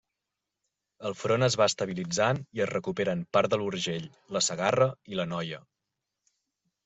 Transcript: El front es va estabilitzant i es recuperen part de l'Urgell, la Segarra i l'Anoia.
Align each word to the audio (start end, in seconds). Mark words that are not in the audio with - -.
El 1.09 1.15
front 1.17 1.47
es 1.47 1.57
va 1.61 1.65
estabilitzant 1.71 2.39
i 2.59 2.63
es 2.65 2.71
recuperen 2.71 3.21
part 3.37 3.53
de 3.53 3.59
l'Urgell, 3.61 4.07
la 4.37 4.43
Segarra 4.47 4.87
i 5.13 5.19
l'Anoia. 5.19 5.61